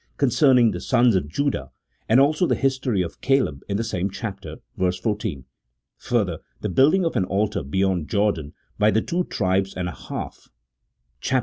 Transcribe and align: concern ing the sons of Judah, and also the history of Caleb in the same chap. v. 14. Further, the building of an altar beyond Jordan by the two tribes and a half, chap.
concern 0.17 0.57
ing 0.57 0.71
the 0.71 0.81
sons 0.81 1.13
of 1.15 1.27
Judah, 1.27 1.69
and 2.09 2.19
also 2.19 2.47
the 2.47 2.55
history 2.55 3.03
of 3.03 3.21
Caleb 3.21 3.61
in 3.69 3.77
the 3.77 3.83
same 3.83 4.09
chap. 4.09 4.39
v. 4.43 4.57
14. 4.91 5.45
Further, 5.97 6.39
the 6.59 6.69
building 6.69 7.05
of 7.05 7.15
an 7.15 7.25
altar 7.25 7.61
beyond 7.61 8.07
Jordan 8.09 8.53
by 8.79 8.89
the 8.89 9.03
two 9.03 9.25
tribes 9.25 9.75
and 9.75 9.87
a 9.87 9.91
half, 9.93 10.47
chap. 11.19 11.39